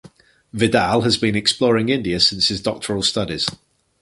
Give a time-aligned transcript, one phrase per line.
[0.51, 3.45] Vidal has been exploring India since his doctoral studies.